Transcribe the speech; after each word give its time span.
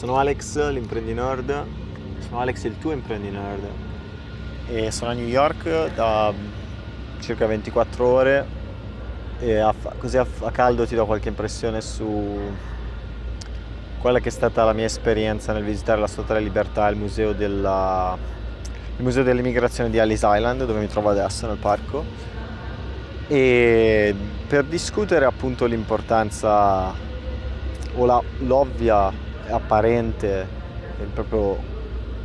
sono 0.00 0.16
Alex, 0.16 0.70
l'Imprendi 0.70 1.12
Nerd. 1.12 1.66
Sono 2.20 2.40
Alex, 2.40 2.64
il 2.64 2.78
tuo 2.78 2.92
Imprendi 2.92 3.28
Nerd. 3.28 3.68
E 4.66 4.90
sono 4.90 5.10
a 5.10 5.12
New 5.12 5.26
York 5.26 5.92
da 5.92 6.32
circa 7.20 7.44
24 7.44 8.06
ore 8.06 8.46
e 9.40 9.58
a, 9.58 9.74
così 9.98 10.16
a, 10.16 10.26
a 10.40 10.50
caldo 10.50 10.86
ti 10.86 10.94
do 10.94 11.04
qualche 11.04 11.28
impressione 11.28 11.82
su 11.82 12.38
quella 14.00 14.20
che 14.20 14.30
è 14.30 14.32
stata 14.32 14.64
la 14.64 14.72
mia 14.72 14.86
esperienza 14.86 15.52
nel 15.52 15.64
visitare 15.64 16.00
la 16.00 16.06
Statua 16.06 16.32
della 16.32 16.46
Libertà 16.46 16.88
il 16.88 16.96
museo, 16.96 17.34
della, 17.34 18.16
il 18.96 19.04
museo 19.04 19.22
dell'immigrazione 19.22 19.90
di 19.90 19.98
Alice 19.98 20.26
Island 20.26 20.64
dove 20.64 20.80
mi 20.80 20.88
trovo 20.88 21.10
adesso 21.10 21.46
nel 21.46 21.58
parco 21.58 22.04
e 23.28 24.14
per 24.48 24.64
discutere 24.64 25.26
appunto 25.26 25.66
l'importanza 25.66 26.94
o 27.96 28.06
la, 28.06 28.22
l'ovvia 28.38 29.28
apparente 29.50 30.46
e 31.00 31.04
proprio 31.12 31.58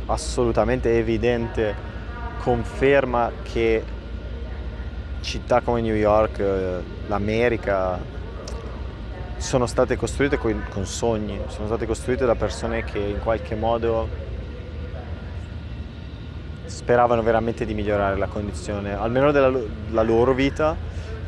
assolutamente 0.06 0.96
evidente 0.96 1.74
conferma 2.38 3.30
che 3.42 3.82
città 5.20 5.60
come 5.60 5.80
New 5.80 5.94
York, 5.94 6.38
eh, 6.38 6.82
l'America, 7.08 7.98
sono 9.36 9.66
state 9.66 9.96
costruite 9.96 10.38
con, 10.38 10.64
con, 10.70 10.86
sogni, 10.86 11.38
sono 11.48 11.66
state 11.66 11.86
costruite 11.86 12.24
da 12.24 12.36
persone 12.36 12.84
che 12.84 12.98
in 12.98 13.18
qualche 13.20 13.54
modo 13.54 14.08
speravano 16.64 17.22
veramente 17.22 17.66
di 17.66 17.74
migliorare 17.74 18.16
la 18.16 18.26
condizione, 18.26 18.94
almeno 18.94 19.32
della 19.32 20.02
loro 20.02 20.32
vita 20.32 20.76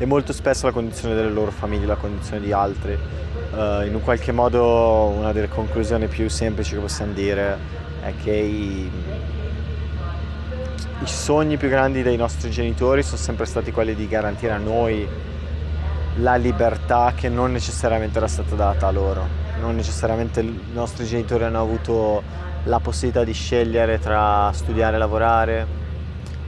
e 0.01 0.05
molto 0.05 0.31
spesso 0.31 0.65
la 0.65 0.71
condizione 0.71 1.13
delle 1.13 1.29
loro 1.29 1.51
famiglie, 1.51 1.85
la 1.85 1.95
condizione 1.95 2.39
di 2.41 2.53
altri. 2.53 2.93
Uh, 2.93 3.83
in 3.85 3.93
un 3.93 4.01
qualche 4.01 4.31
modo 4.31 5.07
una 5.07 5.33
delle 5.33 5.49
conclusioni 5.49 6.07
più 6.07 6.29
semplici 6.29 6.75
che 6.75 6.79
possiamo 6.79 7.11
dire 7.13 7.57
è 8.01 8.13
che 8.23 8.31
i, 8.31 8.89
i 11.01 11.07
sogni 11.07 11.57
più 11.57 11.67
grandi 11.67 12.01
dei 12.01 12.15
nostri 12.15 12.49
genitori 12.49 13.03
sono 13.03 13.17
sempre 13.17 13.45
stati 13.45 13.71
quelli 13.71 13.93
di 13.93 14.07
garantire 14.07 14.53
a 14.53 14.57
noi 14.57 15.05
la 16.15 16.35
libertà 16.35 17.13
che 17.15 17.27
non 17.27 17.51
necessariamente 17.51 18.17
era 18.17 18.27
stata 18.27 18.55
data 18.55 18.87
a 18.87 18.91
loro. 18.91 19.27
Non 19.59 19.75
necessariamente 19.75 20.39
i 20.39 20.59
nostri 20.71 21.05
genitori 21.05 21.43
hanno 21.43 21.59
avuto 21.59 22.23
la 22.63 22.79
possibilità 22.79 23.25
di 23.25 23.33
scegliere 23.33 23.99
tra 23.99 24.49
studiare 24.53 24.95
e 24.95 24.99
lavorare, 24.99 25.67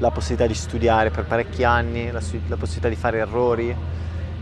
la 0.02 0.10
possibilità 0.10 0.48
di 0.48 0.56
studiare 0.56 1.12
per 1.12 1.26
parecchi 1.26 1.64
anni, 1.64 2.10
la, 2.10 2.22
la 2.48 2.58
possibilità 2.58 2.90
di 2.90 2.96
fare 2.96 3.20
errori. 3.20 3.70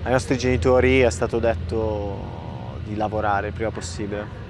Ai 0.04 0.12
nostri 0.12 0.38
genitori 0.38 1.02
è 1.02 1.10
stato 1.10 1.38
detto 1.40 2.80
di 2.86 2.96
lavorare 2.96 3.48
il 3.48 3.54
prima 3.54 3.70
possibile. 3.70 4.48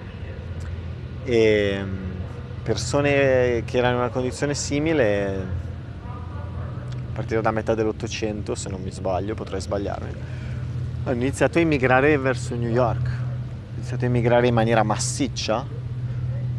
E 1.24 1.80
mm, 1.84 2.12
persone 2.62 3.64
che 3.66 3.78
erano 3.78 3.96
in 3.96 4.00
una 4.02 4.10
condizione 4.10 4.54
simile, 4.54 5.48
a 6.06 7.12
partire 7.12 7.42
da 7.42 7.50
metà 7.50 7.74
dell'Ottocento, 7.74 8.54
se 8.54 8.70
non 8.70 8.82
mi 8.82 8.92
sbaglio, 8.92 9.34
potrei 9.34 9.62
sbagliarmi, 9.62 10.12
ho 11.06 11.12
iniziato 11.12 11.58
a 11.58 11.62
immigrare 11.62 12.20
verso 12.20 12.54
New 12.54 12.70
York, 12.70 13.08
ho 13.08 13.74
iniziato 13.78 14.06
a 14.06 14.08
immigrare 14.08 14.46
in 14.46 14.54
maniera 14.54 14.84
massiccia 14.84 15.66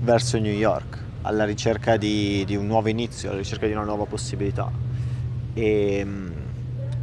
verso 0.00 0.38
New 0.38 0.52
York, 0.52 0.98
alla 1.22 1.44
ricerca 1.44 1.96
di, 1.96 2.44
di 2.46 2.56
un 2.56 2.66
nuovo 2.66 2.88
inizio, 2.88 3.30
alla 3.30 3.38
ricerca 3.38 3.66
di 3.66 3.72
una 3.72 3.84
nuova 3.84 4.04
possibilità. 4.04 4.70
E, 5.54 6.06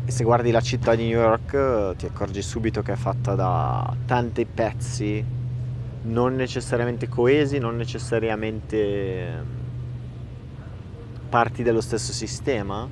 e, 0.05 0.11
se 0.11 0.23
guardi 0.23 0.51
la 0.51 0.61
città 0.61 0.95
di 0.95 1.07
New 1.07 1.19
York 1.19 1.95
ti 1.97 2.05
accorgi 2.05 2.41
subito 2.41 2.81
che 2.81 2.93
è 2.93 2.95
fatta 2.95 3.35
da 3.35 3.95
tanti 4.05 4.45
pezzi 4.45 5.23
non 6.03 6.35
necessariamente 6.35 7.09
coesi, 7.09 7.57
non 7.57 7.75
necessariamente 7.75 9.55
parti 11.29 11.63
dello 11.63 11.81
stesso 11.81 12.13
sistema, 12.13 12.87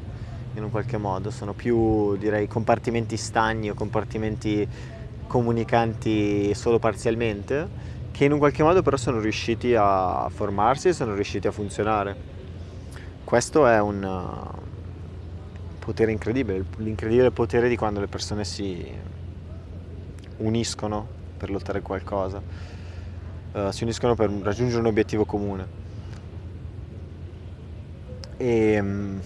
in 0.56 0.64
un 0.64 0.72
qualche 0.72 0.98
modo, 0.98 1.32
sono 1.32 1.54
più 1.54 2.16
direi 2.18 2.48
compartimenti 2.48 3.18
stagni 3.18 3.70
o 3.70 3.74
compartimenti 3.74 4.68
comunicanti 5.28 6.54
solo 6.54 6.80
parzialmente, 6.80 7.68
che 8.16 8.24
in 8.24 8.32
un 8.32 8.38
qualche 8.38 8.64
modo 8.64 8.82
però 8.82 8.96
sono 8.96 9.20
riusciti 9.20 9.76
a 9.78 10.30
formarsi 10.30 10.88
e 10.88 10.94
sono 10.94 11.16
riusciti 11.16 11.48
a 11.48 11.52
funzionare. 11.52 12.16
Questo 13.26 13.68
è 13.68 13.82
un 13.82 14.02
uh, 14.02 15.78
potere 15.80 16.14
incredibile, 16.14 16.64
l'incredibile 16.78 17.32
potere 17.32 17.68
di 17.68 17.76
quando 17.76 18.00
le 18.00 18.08
persone 18.08 18.46
si 18.46 18.90
uniscono 20.38 21.06
per 21.36 21.50
lottare 21.50 21.82
qualcosa, 21.82 22.42
uh, 23.52 23.72
si 23.72 23.84
uniscono 23.84 24.16
per 24.16 24.30
raggiungere 24.32 24.80
un 24.80 24.86
obiettivo 24.86 25.26
comune. 25.26 25.68
E, 28.38 28.80
um, 28.80 29.20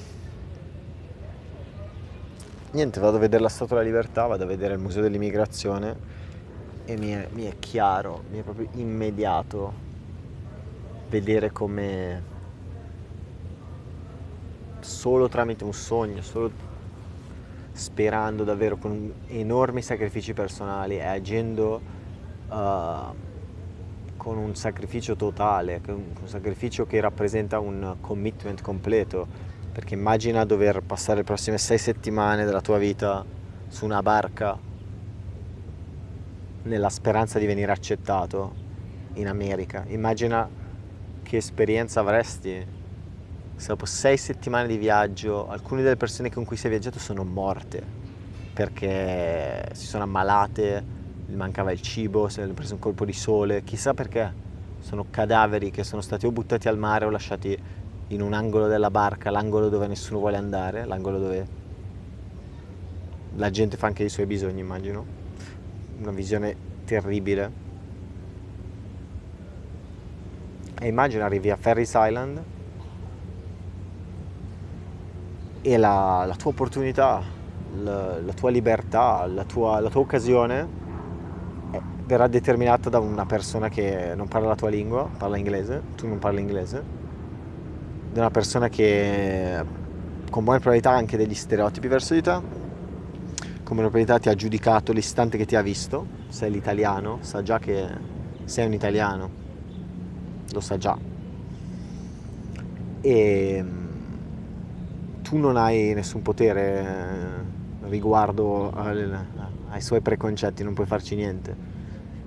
niente, 2.72 3.00
vado 3.00 3.18
a 3.18 3.20
vedere 3.20 3.44
la 3.44 3.50
Statua 3.50 3.78
della 3.78 3.88
Libertà, 3.88 4.26
vado 4.26 4.46
a 4.46 4.48
vedere 4.48 4.74
il 4.74 4.80
Museo 4.80 5.04
dell'Immigrazione 5.04 6.19
e 6.90 6.98
mi 6.98 7.12
è, 7.12 7.28
mi 7.34 7.44
è 7.46 7.60
chiaro, 7.60 8.24
mi 8.32 8.40
è 8.40 8.42
proprio 8.42 8.68
immediato 8.74 9.72
vedere 11.08 11.52
come 11.52 12.24
solo 14.80 15.30
tramite 15.30 15.64
un 15.64 15.74
sogno, 15.74 16.24
solo 16.24 16.52
sperando 17.74 18.44
davvero 18.44 18.78
con 18.78 19.14
enormi 19.28 19.84
sacrifici 19.84 20.34
personali 20.34 20.96
e 20.96 21.06
agendo 21.06 21.80
uh, 22.50 23.16
con 24.18 24.38
un 24.38 24.56
sacrificio 24.56 25.16
totale, 25.16 25.80
un 25.86 26.16
sacrificio 26.24 26.88
che 26.88 27.00
rappresenta 27.00 27.60
un 27.60 27.98
commitment 28.02 28.64
completo. 28.64 29.28
Perché 29.72 29.94
immagina 29.94 30.44
dover 30.44 30.82
passare 30.82 31.20
le 31.20 31.24
prossime 31.24 31.60
sei 31.60 31.78
settimane 31.78 32.46
della 32.46 32.62
tua 32.62 32.80
vita 32.80 33.24
su 33.68 33.86
una 33.86 34.02
barca 34.02 34.69
nella 36.64 36.90
speranza 36.90 37.40
di 37.40 37.46
venire 37.46 37.72
accettato 37.72 38.53
in 39.14 39.28
America. 39.28 39.84
Immagina 39.88 40.47
che 41.24 41.38
esperienza 41.38 42.00
avresti 42.00 42.78
se 43.56 43.68
dopo 43.68 43.86
sei 43.86 44.18
settimane 44.18 44.68
di 44.68 44.78
viaggio 44.78 45.50
alcune 45.50 45.81
delle 45.81 45.98
persone 45.98 46.31
con 46.31 46.46
cui 46.46 46.56
sei 46.56 46.69
viaggiato 46.69 46.98
sono 46.98 47.24
morte 47.24 47.84
perché 48.53 49.69
si 49.74 49.86
sono 49.86 50.03
ammalate, 50.03 50.84
gli 51.25 51.36
mancava 51.36 51.72
il 51.72 51.81
cibo, 51.81 52.28
se 52.28 52.42
hanno 52.42 52.53
preso 52.53 52.74
un 52.74 52.80
colpo 52.80 53.06
di 53.06 53.14
sole, 53.14 53.64
chissà 53.64 53.94
perché. 53.94 54.48
Sono 54.81 55.06
cadaveri 55.09 55.72
che 55.72 55.84
sono 55.84 56.02
stati 56.02 56.25
o 56.25 56.31
buttati 56.31 56.68
al 56.68 56.78
mare 56.78 57.06
o 57.06 57.09
lasciati 57.09 57.58
in 58.08 58.22
un 58.22 58.34
angolo 58.34 58.68
della 58.68 58.90
barca, 58.90 59.30
l'angolo 59.30 59.69
dove 59.69 59.88
nessuno 59.88 60.19
vuole 60.19 60.38
andare, 60.38 60.86
l'angolo 60.86 61.19
dove 61.19 61.48
la 63.36 63.50
gente 63.50 63.78
fa 63.78 63.88
anche 63.88 64.03
i 64.03 64.09
suoi 64.09 64.25
bisogni, 64.25 64.59
immagino. 64.59 65.06
Una 66.00 66.12
visione 66.12 66.56
terribile. 66.86 67.52
E 70.80 70.88
immagina 70.88 71.26
arrivi 71.26 71.50
a 71.50 71.58
Ferris 71.58 71.94
Island. 71.94 72.42
E 75.62 75.78
la, 75.78 76.24
la 76.26 76.36
tua 76.36 76.52
opportunità, 76.52 77.22
la, 77.82 78.22
la, 78.22 78.34
tua 78.34 78.50
libertà, 78.50 79.26
la 79.28 79.44
tua, 79.44 79.82
la 79.82 79.90
tua 79.90 80.00
occasione 80.00 80.68
eh, 81.72 81.82
verrà 82.06 82.28
determinata 82.28 82.90
da 82.90 83.00
una 83.00 83.26
persona 83.26 83.68
che 83.68 84.14
non 84.16 84.30
parla 84.30 84.48
la 84.48 84.56
tua 84.56 84.70
lingua, 84.70 85.10
parla 85.18 85.36
inglese, 85.36 85.81
tu 85.96 86.08
non 86.08 86.18
parli 86.18 86.40
inglese. 86.40 86.81
Di 88.12 88.18
una 88.18 88.31
persona 88.31 88.70
che 88.70 89.64
con 90.31 90.46
buone 90.46 90.60
probabilità 90.60 90.92
ha 90.92 90.96
anche 90.96 91.18
degli 91.18 91.36
stereotipi 91.36 91.90
verso 91.90 92.14
di 92.14 92.22
te, 92.22 92.40
buone 93.75 93.90
probabilità 93.90 94.19
ti 94.19 94.30
ha 94.30 94.35
giudicato 94.35 94.91
l'istante 94.91 95.38
che 95.38 95.46
ti 95.46 95.56
ha 95.56 95.62
visto, 95.62 96.06
sei 96.30 96.52
l'italiano, 96.52 97.19
sa 97.22 97.44
già 97.44 97.59
che 97.59 97.88
sei 98.46 98.66
un 98.66 98.74
italiano, 98.74 99.30
lo 100.51 100.60
sa 100.60 100.77
già. 100.77 100.98
E 103.01 103.60
mm, 103.62 103.88
tu 105.21 105.38
non 105.38 105.56
hai 105.56 105.94
nessun 105.94 106.21
potere 106.21 106.80
eh, 106.80 107.88
riguardo 107.89 108.71
ai 108.71 109.81
suoi 109.81 110.01
preconcetti, 110.01 110.63
non 110.63 110.74
puoi 110.74 110.88
farci 110.88 111.15
niente. 111.15 111.56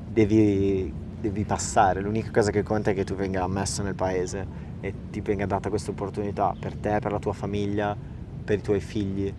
Devi, 0.08 0.92
devi 1.20 1.44
passare, 1.44 2.00
l'unica 2.00 2.30
cosa 2.30 2.50
che 2.50 2.62
conta 2.62 2.92
è 2.92 2.94
che 2.94 3.04
tu 3.04 3.14
venga 3.14 3.42
ammesso 3.42 3.82
nel 3.82 3.94
paese 3.94 4.46
e 4.80 4.94
ti 5.10 5.20
venga 5.20 5.46
data 5.46 5.68
questa 5.68 5.90
opportunità 5.90 6.54
per 6.58 6.76
te, 6.76 6.98
per 7.00 7.10
la 7.10 7.18
tua 7.18 7.32
famiglia, 7.32 7.96
per 8.44 8.58
i 8.58 8.62
tuoi 8.62 8.80
figli, 8.80 9.32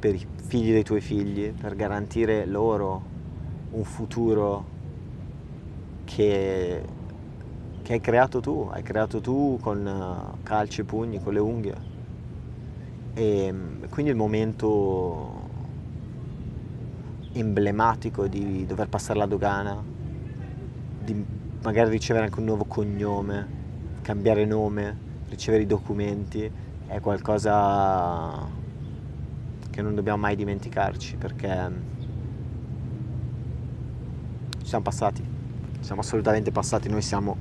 per 0.00 0.14
i 0.14 0.26
figli 0.46 0.72
dei 0.72 0.82
tuoi 0.82 1.02
figli, 1.02 1.52
per 1.52 1.76
garantire 1.76 2.46
loro 2.46 3.02
un 3.72 3.84
futuro 3.84 4.64
che, 6.04 6.82
che 7.82 7.92
hai 7.92 8.00
creato 8.00 8.40
tu, 8.40 8.68
hai 8.72 8.82
creato 8.82 9.20
tu 9.20 9.58
con 9.60 9.86
eh, 9.86 10.42
calci 10.42 10.80
e 10.80 10.84
pugni, 10.84 11.22
con 11.22 11.34
le 11.34 11.38
unghie. 11.38 11.88
E 13.14 13.54
quindi 13.90 14.10
il 14.10 14.16
momento 14.16 15.48
emblematico 17.32 18.26
di 18.26 18.64
dover 18.66 18.88
passare 18.88 19.18
la 19.18 19.26
dogana, 19.26 19.80
di 21.04 21.24
magari 21.62 21.90
ricevere 21.90 22.24
anche 22.24 22.38
un 22.40 22.46
nuovo 22.46 22.64
cognome, 22.64 23.58
cambiare 24.00 24.46
nome, 24.46 25.08
ricevere 25.28 25.62
i 25.62 25.66
documenti, 25.66 26.50
è 26.86 26.98
qualcosa 27.00 28.59
che 29.80 29.82
non 29.82 29.94
dobbiamo 29.94 30.18
mai 30.18 30.36
dimenticarci 30.36 31.16
perché 31.16 31.70
ci 34.60 34.66
siamo 34.66 34.84
passati, 34.84 35.24
siamo 35.80 36.02
assolutamente 36.02 36.52
passati, 36.52 36.88
noi 36.88 37.02
siamo 37.02 37.36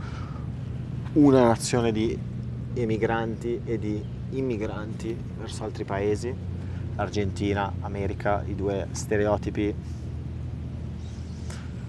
una 1.14 1.48
nazione 1.48 1.92
di 1.92 2.18
emigranti 2.74 3.62
e 3.66 3.78
di 3.78 4.02
immigranti 4.32 5.16
verso 5.38 5.66
altri 5.66 5.84
paesi, 5.84 6.34
Argentina, 6.96 7.74
America, 7.82 8.44
i 8.46 8.56
due 8.56 8.88
stereotipi 8.92 9.76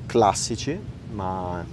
classici, 0.06 0.78
ma 1.12 1.64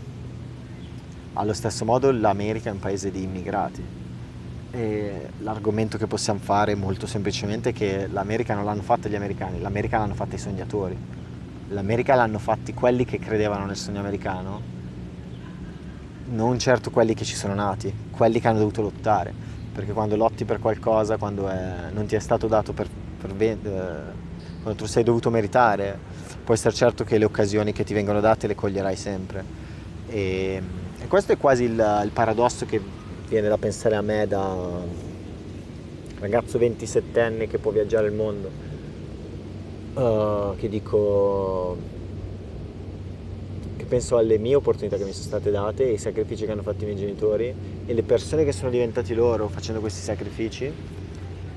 allo 1.33 1.53
stesso 1.53 1.83
modo 1.83 2.11
l'America 2.11 2.69
è 2.69 2.73
un 2.73 2.79
paese 2.79 3.09
di 3.09 3.23
immigrati. 3.23 3.96
E 4.71 5.29
l'argomento 5.39 5.97
che 5.97 6.07
possiamo 6.07 6.39
fare 6.39 6.75
molto 6.75 7.07
semplicemente 7.07 7.69
è 7.69 7.73
che 7.73 8.07
l'America 8.07 8.53
non 8.53 8.65
l'hanno 8.65 8.81
fatta 8.81 9.07
gli 9.07 9.15
americani, 9.15 9.59
l'America 9.61 9.97
l'hanno 9.97 10.13
fatta 10.13 10.35
i 10.35 10.39
sognatori. 10.39 10.97
L'America 11.69 12.15
l'hanno 12.15 12.39
fatti 12.39 12.73
quelli 12.73 13.05
che 13.05 13.19
credevano 13.19 13.65
nel 13.65 13.75
sogno 13.75 13.99
americano, 13.99 14.61
non 16.29 16.59
certo 16.59 16.91
quelli 16.91 17.13
che 17.13 17.25
ci 17.25 17.35
sono 17.35 17.53
nati, 17.53 17.93
quelli 18.11 18.39
che 18.39 18.47
hanno 18.47 18.59
dovuto 18.59 18.81
lottare. 18.81 19.33
Perché 19.73 19.93
quando 19.93 20.15
lotti 20.15 20.43
per 20.43 20.59
qualcosa, 20.59 21.17
quando 21.17 21.47
è, 21.47 21.91
non 21.93 22.05
ti 22.05 22.15
è 22.15 22.19
stato 22.19 22.47
dato 22.47 22.73
per, 22.73 22.87
per 23.19 23.31
eh, 23.41 24.25
quando 24.61 24.75
tu 24.75 24.85
sei 24.85 25.03
dovuto 25.03 25.29
meritare, 25.29 25.97
puoi 26.43 26.57
essere 26.57 26.73
certo 26.73 27.03
che 27.03 27.17
le 27.17 27.25
occasioni 27.25 27.73
che 27.73 27.83
ti 27.83 27.93
vengono 27.93 28.19
date 28.19 28.47
le 28.47 28.55
coglierai 28.55 28.95
sempre. 28.95 29.43
E, 30.07 30.61
e 30.99 31.07
questo 31.07 31.33
è 31.33 31.37
quasi 31.37 31.65
il, 31.65 32.01
il, 32.03 32.11
paradosso 32.11 32.65
che 32.65 32.81
viene 33.27 33.49
da 33.49 33.57
pensare 33.57 33.95
a 33.95 34.01
me 34.01 34.25
da 34.25 34.55
ragazzo 36.19 36.57
27enne 36.57 37.47
che 37.47 37.57
può 37.57 37.71
viaggiare 37.71 38.07
il 38.07 38.13
mondo, 38.13 38.49
uh, 39.93 40.55
che 40.55 40.69
dico 40.69 41.77
che 43.75 43.85
penso 43.85 44.17
alle 44.17 44.37
mie 44.37 44.55
opportunità 44.55 44.97
che 44.97 45.03
mi 45.03 45.11
sono 45.11 45.25
state 45.25 45.51
date, 45.51 45.83
i 45.83 45.97
sacrifici 45.97 46.45
che 46.45 46.51
hanno 46.51 46.63
fatto 46.63 46.83
i 46.83 46.85
miei 46.85 46.97
genitori 46.97 47.53
e 47.85 47.93
le 47.93 48.03
persone 48.03 48.43
che 48.43 48.51
sono 48.51 48.69
diventati 48.71 49.13
loro 49.13 49.47
facendo 49.49 49.81
questi 49.81 50.01
sacrifici. 50.01 50.71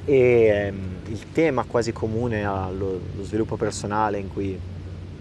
E 0.05 0.69
um, 0.73 0.99
il 1.07 1.33
tema 1.33 1.65
quasi 1.65 1.93
comune 1.93 2.45
allo 2.45 3.01
sviluppo 3.23 3.57
personale 3.57 4.19
in 4.19 4.33
cui 4.33 4.59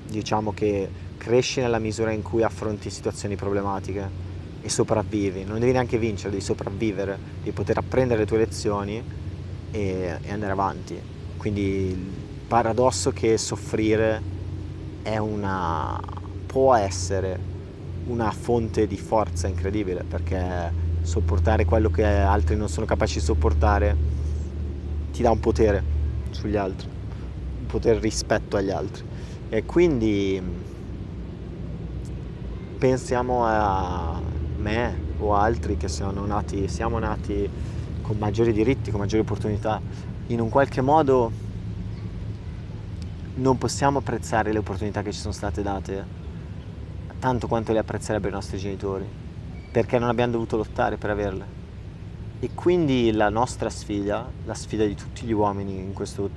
diciamo 0.07 0.51
che 0.53 0.87
cresci 1.17 1.61
nella 1.61 1.79
misura 1.79 2.11
in 2.11 2.23
cui 2.23 2.43
affronti 2.43 2.89
situazioni 2.89 3.35
problematiche 3.35 4.28
e 4.61 4.69
sopravvivi, 4.69 5.43
non 5.43 5.59
devi 5.59 5.71
neanche 5.71 5.97
vincere, 5.97 6.31
devi 6.31 6.43
sopravvivere, 6.43 7.17
devi 7.39 7.51
poter 7.51 7.77
apprendere 7.77 8.19
le 8.19 8.25
tue 8.25 8.37
lezioni 8.37 9.01
e, 9.71 10.17
e 10.21 10.31
andare 10.31 10.51
avanti. 10.51 10.99
Quindi 11.37 11.61
il 11.61 12.07
paradosso 12.47 13.11
che 13.11 13.37
soffrire 13.37 14.21
è 15.01 15.17
una, 15.17 15.99
può 16.45 16.75
essere 16.75 17.57
una 18.07 18.31
fonte 18.31 18.87
di 18.87 18.97
forza 18.97 19.47
incredibile 19.47 20.03
perché 20.03 20.87
sopportare 21.01 21.65
quello 21.65 21.89
che 21.89 22.03
altri 22.05 22.55
non 22.55 22.67
sono 22.67 22.85
capaci 22.85 23.19
di 23.19 23.25
sopportare 23.25 23.95
ti 25.11 25.21
dà 25.21 25.31
un 25.31 25.39
potere 25.39 25.83
sugli 26.31 26.55
altri, 26.55 26.87
un 26.87 27.65
potere 27.65 27.99
rispetto 27.99 28.57
agli 28.57 28.69
altri. 28.69 29.03
E 29.49 29.65
quindi 29.65 30.41
pensiamo 32.77 33.45
a 33.45 34.21
me 34.59 34.95
o 35.19 35.33
altri 35.35 35.77
che 35.77 35.87
siamo 35.87 36.25
nati, 36.25 36.67
siamo 36.67 36.99
nati 36.99 37.49
con 38.01 38.17
maggiori 38.17 38.53
diritti, 38.53 38.91
con 38.91 38.99
maggiori 38.99 39.21
opportunità. 39.21 39.81
In 40.27 40.39
un 40.39 40.49
qualche 40.49 40.81
modo 40.81 41.31
non 43.35 43.57
possiamo 43.57 43.99
apprezzare 43.99 44.51
le 44.51 44.59
opportunità 44.59 45.01
che 45.01 45.11
ci 45.11 45.19
sono 45.19 45.33
state 45.33 45.61
date 45.61 46.17
tanto 47.19 47.47
quanto 47.47 47.73
le 47.73 47.79
apprezzerebbero 47.79 48.31
i 48.31 48.35
nostri 48.35 48.57
genitori, 48.57 49.05
perché 49.71 49.99
non 49.99 50.09
abbiamo 50.09 50.31
dovuto 50.31 50.57
lottare 50.57 50.97
per 50.97 51.09
averle. 51.09 51.57
E 52.39 52.51
quindi 52.55 53.11
la 53.11 53.29
nostra 53.29 53.69
sfida, 53.69 54.25
la 54.45 54.53
sfida 54.53 54.85
di 54.85 54.95
tutti 54.95 55.25
gli 55.25 55.33
uomini 55.33 55.77
in 55.77 55.93
questo 55.93 56.29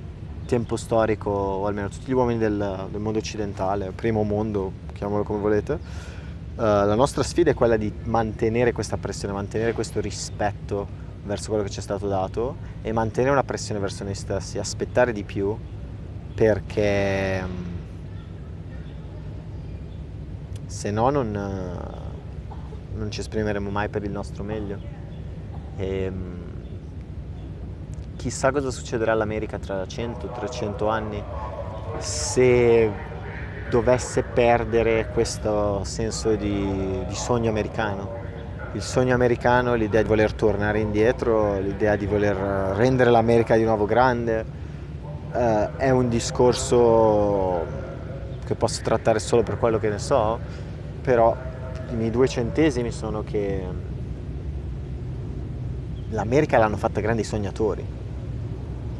tempo 0.45 0.75
storico, 0.75 1.29
o 1.29 1.65
almeno 1.65 1.87
tutti 1.87 2.11
gli 2.11 2.13
uomini 2.13 2.37
del, 2.37 2.87
del 2.91 2.99
mondo 2.99 3.19
occidentale, 3.19 3.91
primo 3.91 4.23
mondo, 4.23 4.71
chiamiamolo 4.91 5.23
come 5.23 5.39
volete, 5.39 5.79
la 6.55 6.95
nostra 6.95 7.23
sfida 7.23 7.51
è 7.51 7.53
quella 7.53 7.77
di 7.77 7.91
mantenere 8.03 8.73
questa 8.73 8.97
pressione, 8.97 9.33
mantenere 9.33 9.73
questo 9.73 9.99
rispetto 9.99 11.01
verso 11.23 11.49
quello 11.49 11.63
che 11.63 11.69
ci 11.69 11.79
è 11.79 11.81
stato 11.81 12.07
dato 12.07 12.57
e 12.81 12.91
mantenere 12.91 13.31
una 13.31 13.43
pressione 13.43 13.79
verso 13.79 14.03
noi 14.03 14.13
stessi, 14.13 14.59
aspettare 14.59 15.13
di 15.13 15.23
più 15.23 15.57
perché 16.35 17.41
mm, 17.41 17.63
se 20.65 20.91
no 20.91 21.09
non, 21.09 21.31
non 22.95 23.11
ci 23.11 23.19
esprimeremo 23.21 23.69
mai 23.69 23.89
per 23.89 24.03
il 24.03 24.11
nostro 24.11 24.43
meglio. 24.43 25.01
E, 25.77 26.11
mm, 26.11 26.33
chissà 28.15 28.51
cosa 28.51 28.69
succederà 28.69 29.13
all'America 29.13 29.57
tra 29.57 29.83
100-300 29.83 30.89
anni 30.89 31.23
se 31.97 33.12
dovesse 33.69 34.23
perdere 34.23 35.07
questo 35.13 35.83
senso 35.83 36.35
di, 36.35 37.03
di, 37.07 37.15
sogno 37.15 37.49
americano. 37.49 38.21
Il 38.73 38.81
sogno 38.81 39.13
americano, 39.13 39.75
l'idea 39.75 40.01
di 40.01 40.07
voler 40.07 40.33
tornare 40.33 40.79
indietro, 40.79 41.59
l'idea 41.59 41.95
di 41.95 42.05
voler 42.05 42.35
rendere 42.75 43.11
l'America 43.11 43.55
di 43.55 43.63
nuovo 43.63 43.85
grande, 43.85 44.45
eh, 45.33 45.69
è 45.77 45.89
un 45.89 46.09
discorso 46.09 47.65
che 48.45 48.55
posso 48.55 48.81
trattare 48.81 49.19
solo 49.19 49.43
per 49.43 49.57
quello 49.57 49.79
che 49.79 49.89
ne 49.89 49.99
so, 49.99 50.39
però 51.01 51.35
i 51.91 51.95
miei 51.95 52.09
due 52.09 52.27
centesimi 52.27 52.91
sono 52.91 53.23
che 53.23 53.65
l'America 56.09 56.57
l'hanno 56.57 56.77
fatta 56.77 56.99
grandi 56.99 57.23
sognatori 57.23 58.01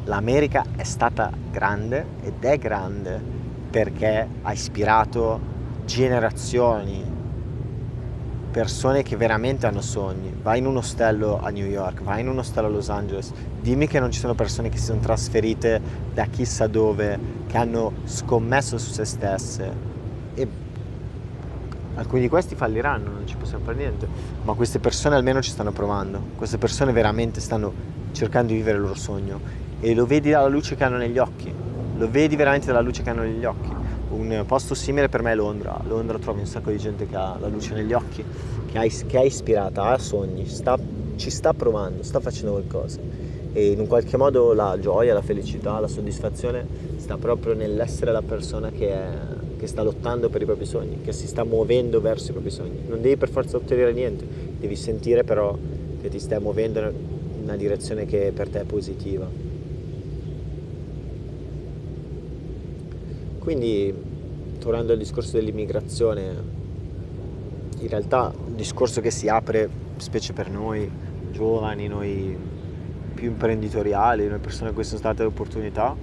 l'America 0.04 0.64
è 0.76 0.82
stata 0.82 1.30
grande 1.50 2.04
ed 2.22 2.44
è 2.44 2.58
grande 2.58 3.42
perché 3.74 4.28
ha 4.42 4.52
ispirato 4.52 5.40
generazioni, 5.84 7.04
persone 8.52 9.02
che 9.02 9.16
veramente 9.16 9.66
hanno 9.66 9.80
sogni. 9.80 10.32
Vai 10.40 10.60
in 10.60 10.66
un 10.66 10.76
ostello 10.76 11.40
a 11.42 11.50
New 11.50 11.66
York, 11.66 12.02
vai 12.02 12.20
in 12.20 12.28
un 12.28 12.38
ostello 12.38 12.68
a 12.68 12.70
Los 12.70 12.88
Angeles, 12.88 13.32
dimmi 13.60 13.88
che 13.88 13.98
non 13.98 14.12
ci 14.12 14.20
sono 14.20 14.34
persone 14.34 14.68
che 14.68 14.78
si 14.78 14.84
sono 14.84 15.00
trasferite 15.00 15.80
da 16.14 16.26
chissà 16.26 16.68
dove, 16.68 17.18
che 17.48 17.56
hanno 17.56 17.94
scommesso 18.04 18.78
su 18.78 18.92
se 18.92 19.04
stesse. 19.04 19.72
E 20.34 20.48
alcuni 21.96 22.20
di 22.20 22.28
questi 22.28 22.54
falliranno, 22.54 23.10
non 23.10 23.26
ci 23.26 23.34
possiamo 23.34 23.64
fare 23.64 23.76
niente, 23.76 24.06
ma 24.44 24.52
queste 24.52 24.78
persone 24.78 25.16
almeno 25.16 25.42
ci 25.42 25.50
stanno 25.50 25.72
provando, 25.72 26.22
queste 26.36 26.58
persone 26.58 26.92
veramente 26.92 27.40
stanno 27.40 27.72
cercando 28.12 28.52
di 28.52 28.58
vivere 28.58 28.76
il 28.76 28.82
loro 28.82 28.94
sogno. 28.94 29.40
E 29.80 29.94
lo 29.94 30.06
vedi 30.06 30.30
dalla 30.30 30.46
luce 30.46 30.76
che 30.76 30.84
hanno 30.84 30.96
negli 30.96 31.18
occhi, 31.18 31.63
lo 31.96 32.10
vedi 32.10 32.36
veramente 32.36 32.66
dalla 32.66 32.80
luce 32.80 33.02
che 33.02 33.10
hanno 33.10 33.22
negli 33.22 33.44
occhi. 33.44 33.70
Un 34.10 34.44
posto 34.46 34.74
simile 34.74 35.08
per 35.08 35.22
me 35.22 35.32
è 35.32 35.34
Londra, 35.34 35.76
a 35.76 35.82
Londra 35.86 36.18
trovi 36.18 36.40
un 36.40 36.46
sacco 36.46 36.70
di 36.70 36.78
gente 36.78 37.06
che 37.06 37.16
ha 37.16 37.36
la 37.40 37.48
luce 37.48 37.74
negli 37.74 37.92
occhi, 37.92 38.24
che, 38.70 38.78
è 38.78 39.24
ispirata, 39.24 39.84
ha 39.86 39.98
sogni, 39.98 40.46
sta, 40.46 40.78
ci 41.16 41.30
sta 41.30 41.52
provando, 41.52 42.02
sta 42.02 42.20
facendo 42.20 42.52
qualcosa 42.52 43.00
e 43.56 43.70
in 43.70 43.78
un 43.78 43.86
qualche 43.86 44.16
modo 44.16 44.52
la 44.52 44.76
gioia, 44.80 45.14
la 45.14 45.22
felicità, 45.22 45.78
la 45.78 45.86
soddisfazione 45.86 46.66
sta 46.96 47.16
proprio 47.16 47.54
nell'essere 47.54 48.10
la 48.10 48.20
persona 48.20 48.70
che, 48.70 48.88
è, 48.88 49.08
che, 49.56 49.68
sta 49.68 49.84
lottando 49.84 50.28
per 50.28 50.42
i 50.42 50.44
propri 50.44 50.66
sogni, 50.66 51.02
che 51.02 51.12
si 51.12 51.28
sta 51.28 51.44
muovendo 51.44 52.00
verso 52.00 52.30
i 52.30 52.32
propri 52.32 52.50
sogni. 52.50 52.82
Non 52.88 53.00
devi 53.00 53.16
per 53.16 53.28
forza 53.28 53.56
ottenere 53.56 53.92
niente, 53.92 54.26
devi 54.58 54.74
sentire 54.74 55.22
però 55.22 55.56
che 56.02 56.08
ti 56.08 56.18
stai 56.18 56.40
muovendo 56.40 56.80
in 56.80 57.42
una 57.44 57.54
direzione 57.54 58.06
che 58.06 58.32
per 58.34 58.48
te 58.48 58.62
è 58.62 58.64
positiva. 58.64 59.43
Quindi, 63.44 63.94
tornando 64.58 64.92
al 64.92 64.98
discorso 64.98 65.36
dell'immigrazione, 65.36 66.22
in 67.78 67.88
realtà 67.88 68.32
un 68.34 68.56
discorso 68.56 69.02
che 69.02 69.10
si 69.10 69.28
apre, 69.28 69.68
specie 69.98 70.32
per 70.32 70.48
noi 70.48 70.90
giovani, 71.30 71.86
noi 71.86 72.34
più 73.12 73.28
imprenditoriali, 73.28 74.28
noi 74.28 74.38
persone 74.38 74.70
a 74.70 74.72
cui 74.72 74.82
sono 74.82 74.96
state 74.96 75.24
opportunità, 75.24 75.94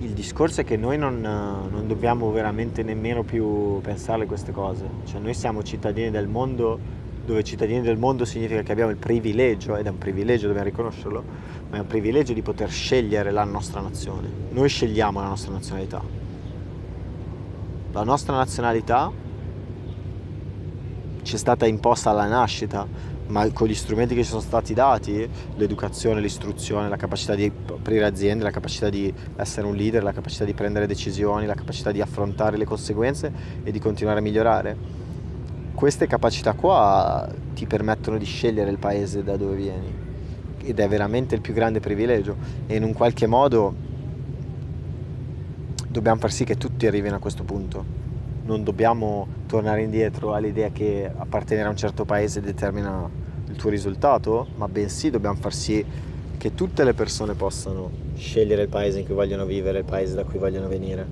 il 0.00 0.10
discorso 0.10 0.60
è 0.60 0.64
che 0.64 0.76
noi 0.76 0.98
non, 0.98 1.22
non 1.22 1.86
dobbiamo 1.86 2.30
veramente 2.30 2.82
nemmeno 2.82 3.22
più 3.22 3.80
pensare 3.80 4.24
a 4.24 4.26
queste 4.26 4.52
cose, 4.52 4.84
cioè 5.06 5.20
noi 5.20 5.32
siamo 5.32 5.62
cittadini 5.62 6.10
del 6.10 6.28
mondo 6.28 6.78
dove 7.24 7.44
cittadini 7.44 7.80
del 7.80 7.96
mondo 7.96 8.26
significa 8.26 8.60
che 8.60 8.72
abbiamo 8.72 8.90
il 8.90 8.98
privilegio, 8.98 9.74
ed 9.74 9.86
è 9.86 9.88
un 9.88 9.98
privilegio, 9.98 10.46
dobbiamo 10.48 10.68
riconoscerlo, 10.68 11.24
ma 11.70 11.78
è 11.78 11.80
un 11.80 11.86
privilegio 11.86 12.34
di 12.34 12.42
poter 12.42 12.70
scegliere 12.70 13.30
la 13.30 13.44
nostra 13.44 13.80
nazione. 13.80 14.28
Noi 14.50 14.68
scegliamo 14.68 15.18
la 15.20 15.28
nostra 15.28 15.52
nazionalità 15.52 16.27
la 17.92 18.02
nostra 18.02 18.36
nazionalità 18.36 19.10
ci 21.22 21.34
è 21.34 21.38
stata 21.38 21.66
imposta 21.66 22.10
alla 22.10 22.26
nascita, 22.26 22.86
ma 23.28 23.50
con 23.52 23.66
gli 23.66 23.74
strumenti 23.74 24.14
che 24.14 24.22
ci 24.22 24.28
sono 24.28 24.40
stati 24.40 24.74
dati, 24.74 25.28
l'educazione, 25.56 26.20
l'istruzione, 26.20 26.88
la 26.88 26.96
capacità 26.96 27.34
di 27.34 27.50
aprire 27.66 28.04
aziende, 28.04 28.44
la 28.44 28.50
capacità 28.50 28.88
di 28.88 29.12
essere 29.36 29.66
un 29.66 29.74
leader, 29.74 30.02
la 30.02 30.12
capacità 30.12 30.44
di 30.44 30.54
prendere 30.54 30.86
decisioni, 30.86 31.46
la 31.46 31.54
capacità 31.54 31.90
di 31.90 32.00
affrontare 32.00 32.56
le 32.56 32.64
conseguenze 32.64 33.32
e 33.62 33.70
di 33.70 33.78
continuare 33.78 34.18
a 34.20 34.22
migliorare. 34.22 34.76
Queste 35.74 36.06
capacità 36.06 36.54
qua 36.54 37.28
ti 37.54 37.66
permettono 37.66 38.18
di 38.18 38.24
scegliere 38.24 38.70
il 38.70 38.78
paese 38.78 39.22
da 39.22 39.36
dove 39.36 39.56
vieni 39.56 40.06
ed 40.62 40.78
è 40.78 40.88
veramente 40.88 41.34
il 41.34 41.40
più 41.40 41.54
grande 41.54 41.80
privilegio 41.80 42.36
e 42.66 42.76
in 42.76 42.82
un 42.82 42.92
qualche 42.92 43.26
modo 43.26 43.87
dobbiamo 45.88 46.20
far 46.20 46.30
sì 46.30 46.44
che 46.44 46.56
tutti 46.56 46.86
arrivino 46.86 47.16
a 47.16 47.18
questo 47.18 47.42
punto. 47.44 48.06
Non 48.44 48.62
dobbiamo 48.62 49.26
tornare 49.46 49.82
indietro 49.82 50.34
all'idea 50.34 50.70
che 50.70 51.10
appartenere 51.14 51.66
a 51.66 51.70
un 51.70 51.76
certo 51.76 52.04
paese 52.04 52.40
determina 52.40 53.08
il 53.48 53.56
tuo 53.56 53.70
risultato, 53.70 54.46
ma 54.56 54.68
bensì 54.68 55.10
dobbiamo 55.10 55.36
far 55.36 55.52
sì 55.52 55.84
che 56.36 56.54
tutte 56.54 56.84
le 56.84 56.94
persone 56.94 57.34
possano 57.34 57.90
scegliere 58.14 58.62
il 58.62 58.68
paese 58.68 59.00
in 59.00 59.06
cui 59.06 59.14
vogliono 59.14 59.44
vivere, 59.44 59.78
il 59.78 59.84
paese 59.84 60.14
da 60.14 60.24
cui 60.24 60.38
vogliono 60.38 60.68
venire. 60.68 61.06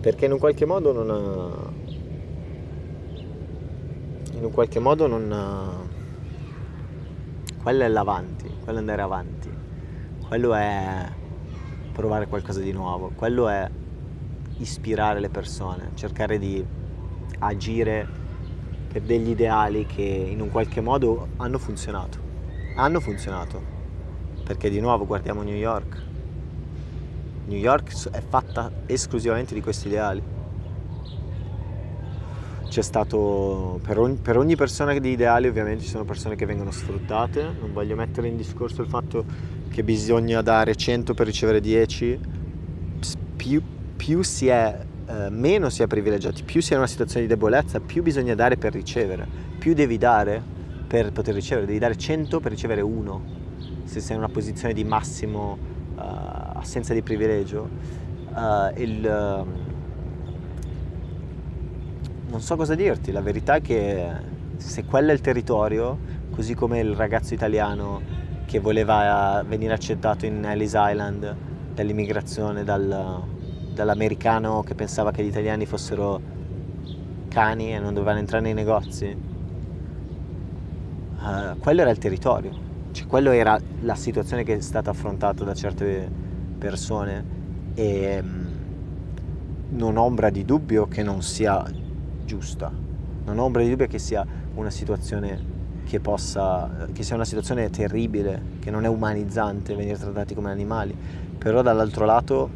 Perché 0.00 0.26
in 0.26 0.32
un 0.32 0.38
qualche 0.38 0.66
modo 0.66 0.92
non 0.92 1.10
ha... 1.10 1.88
in 4.32 4.44
un 4.44 4.50
qualche 4.50 4.78
modo 4.78 5.06
non 5.06 5.32
ha... 5.32 5.72
quello 7.62 7.82
è 7.82 7.88
l'avanti, 7.88 8.50
quello 8.62 8.78
è 8.78 8.80
andare 8.80 9.02
avanti, 9.02 9.50
quello 10.26 10.54
è 10.54 11.18
provare 11.92 12.26
qualcosa 12.26 12.60
di 12.60 12.72
nuovo, 12.72 13.12
quello 13.14 13.48
è 13.48 13.68
ispirare 14.58 15.20
le 15.20 15.28
persone, 15.28 15.90
cercare 15.94 16.38
di 16.38 16.64
agire 17.38 18.06
per 18.92 19.02
degli 19.02 19.30
ideali 19.30 19.86
che 19.86 20.02
in 20.02 20.40
un 20.40 20.50
qualche 20.50 20.80
modo 20.80 21.28
hanno 21.36 21.58
funzionato. 21.58 22.18
Hanno 22.76 23.00
funzionato. 23.00 23.78
Perché 24.44 24.68
di 24.68 24.80
nuovo 24.80 25.06
guardiamo 25.06 25.42
New 25.42 25.54
York. 25.54 26.02
New 27.46 27.58
York 27.58 28.10
è 28.10 28.20
fatta 28.20 28.70
esclusivamente 28.86 29.54
di 29.54 29.60
questi 29.60 29.88
ideali. 29.88 30.22
C'è 32.68 32.82
stato 32.82 33.80
per 33.82 33.98
ogni, 33.98 34.16
per 34.16 34.36
ogni 34.36 34.54
persona 34.54 34.96
di 34.96 35.10
ideali 35.10 35.48
ovviamente 35.48 35.82
ci 35.82 35.88
sono 35.88 36.04
persone 36.04 36.36
che 36.36 36.46
vengono 36.46 36.70
sfruttate, 36.70 37.42
non 37.42 37.72
voglio 37.72 37.96
mettere 37.96 38.28
in 38.28 38.36
discorso 38.36 38.82
il 38.82 38.88
fatto 38.88 39.24
che 39.70 39.84
bisogna 39.84 40.42
dare 40.42 40.74
100 40.74 41.14
per 41.14 41.26
ricevere 41.26 41.60
10, 41.60 42.18
più, 43.36 43.62
più 43.96 44.22
si 44.22 44.48
è, 44.48 44.78
eh, 45.06 45.30
meno 45.30 45.70
si 45.70 45.82
è 45.82 45.86
privilegiati, 45.86 46.42
più 46.42 46.60
si 46.60 46.70
è 46.70 46.72
in 46.72 46.80
una 46.80 46.88
situazione 46.88 47.22
di 47.22 47.32
debolezza, 47.32 47.80
più 47.80 48.02
bisogna 48.02 48.34
dare 48.34 48.56
per 48.56 48.72
ricevere, 48.72 49.26
più 49.58 49.72
devi 49.72 49.96
dare 49.96 50.42
per 50.86 51.12
poter 51.12 51.34
ricevere, 51.34 51.66
devi 51.66 51.78
dare 51.78 51.96
100 51.96 52.40
per 52.40 52.50
ricevere 52.50 52.80
1, 52.80 53.22
se 53.84 54.00
sei 54.00 54.16
in 54.16 54.22
una 54.22 54.30
posizione 54.30 54.74
di 54.74 54.82
massimo 54.82 55.56
uh, 55.94 56.00
assenza 56.54 56.92
di 56.92 57.02
privilegio. 57.02 57.68
Uh, 58.34 58.80
il, 58.80 59.04
uh, 59.04 59.46
non 62.28 62.40
so 62.40 62.56
cosa 62.56 62.74
dirti, 62.74 63.12
la 63.12 63.20
verità 63.20 63.54
è 63.54 63.60
che 63.60 64.08
se 64.56 64.84
quello 64.84 65.10
è 65.10 65.12
il 65.12 65.20
territorio, 65.20 65.96
così 66.30 66.54
come 66.54 66.80
il 66.80 66.94
ragazzo 66.94 67.34
italiano 67.34 68.19
che 68.50 68.58
voleva 68.58 69.44
venire 69.46 69.72
accettato 69.72 70.26
in 70.26 70.44
Ellis 70.44 70.72
Island 70.74 71.36
dall'immigrazione, 71.72 72.64
dal, 72.64 73.22
dall'americano 73.72 74.64
che 74.64 74.74
pensava 74.74 75.12
che 75.12 75.22
gli 75.22 75.28
italiani 75.28 75.66
fossero 75.66 76.20
cani 77.28 77.72
e 77.72 77.78
non 77.78 77.94
dovevano 77.94 78.18
entrare 78.18 78.42
nei 78.42 78.54
negozi. 78.54 79.16
Uh, 81.16 81.56
quello 81.60 81.82
era 81.82 81.90
il 81.90 81.98
territorio, 81.98 82.50
cioè 82.90 83.06
quello 83.06 83.30
era 83.30 83.56
la 83.82 83.94
situazione 83.94 84.42
che 84.42 84.56
è 84.56 84.60
stata 84.60 84.90
affrontata 84.90 85.44
da 85.44 85.54
certe 85.54 86.10
persone 86.58 87.24
e 87.74 88.18
um, 88.20 88.48
non 89.68 89.96
ombra 89.96 90.28
di 90.28 90.44
dubbio 90.44 90.88
che 90.88 91.04
non 91.04 91.22
sia 91.22 91.64
giusta, 92.24 92.72
non 93.26 93.38
ombra 93.38 93.62
di 93.62 93.70
dubbio 93.70 93.86
che 93.86 94.00
sia 94.00 94.26
una 94.54 94.70
situazione 94.70 95.58
che, 95.90 95.98
possa, 95.98 96.86
che 96.92 97.02
sia 97.02 97.16
una 97.16 97.24
situazione 97.24 97.68
terribile, 97.68 98.40
che 98.60 98.70
non 98.70 98.84
è 98.84 98.88
umanizzante 98.88 99.74
venire 99.74 99.98
trattati 99.98 100.36
come 100.36 100.52
animali, 100.52 100.96
però 101.36 101.62
dall'altro 101.62 102.04
lato 102.04 102.48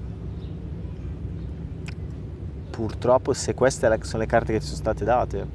purtroppo 2.71 3.33
se 3.33 3.53
queste 3.55 3.93
sono 4.03 4.23
le 4.23 4.29
carte 4.29 4.53
che 4.53 4.61
ti 4.61 4.67
sono 4.67 4.77
state 4.77 5.05
date, 5.05 5.47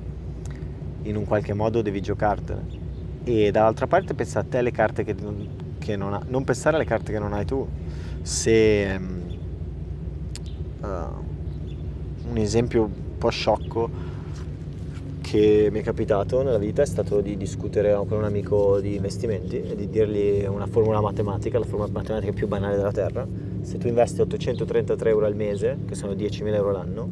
in 1.03 1.15
un 1.15 1.23
qualche 1.23 1.53
modo 1.53 1.81
devi 1.81 2.01
giocartele. 2.01 2.65
E 3.23 3.49
dall'altra 3.51 3.87
parte 3.87 4.13
pensa 4.13 4.39
a 4.39 4.43
te 4.43 4.61
le 4.61 4.71
carte 4.71 5.05
che, 5.05 5.15
che 5.77 5.95
non 5.95 6.13
hai, 6.15 6.21
non 6.27 6.43
pensare 6.43 6.75
alle 6.75 6.85
carte 6.85 7.13
che 7.13 7.19
non 7.19 7.31
hai 7.31 7.45
tu. 7.45 7.65
Se 8.21 8.99
uh, 10.81 10.85
un 10.85 12.35
esempio 12.35 12.83
un 12.83 13.17
po' 13.17 13.29
sciocco 13.29 13.89
che 15.29 15.69
mi 15.71 15.81
è 15.81 15.83
capitato 15.83 16.41
nella 16.41 16.57
vita 16.57 16.81
è 16.81 16.87
stato 16.87 17.21
di 17.21 17.37
discutere 17.37 17.93
con 17.93 18.17
un 18.17 18.23
amico 18.23 18.79
di 18.79 18.95
investimenti 18.95 19.61
e 19.61 19.75
di 19.75 19.87
dirgli 19.87 20.43
una 20.47 20.65
formula 20.65 21.01
matematica, 21.01 21.59
la 21.59 21.65
formula 21.65 21.87
matematica 21.91 22.31
più 22.31 22.47
banale 22.47 22.75
della 22.75 22.91
Terra. 22.91 23.27
Se 23.61 23.77
tu 23.77 23.87
investi 23.87 24.21
833 24.21 25.09
euro 25.11 25.27
al 25.27 25.35
mese, 25.35 25.77
che 25.87 25.93
sono 25.93 26.13
10.000 26.13 26.53
euro 26.55 26.71
l'anno, 26.71 27.07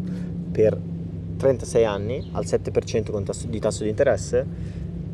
per 0.51 0.75
36 1.37 1.85
anni 1.85 2.27
al 2.31 2.43
7% 2.45 3.23
tasso, 3.23 3.45
di 3.45 3.59
tasso 3.59 3.83
di 3.83 3.89
interesse, 3.89 4.47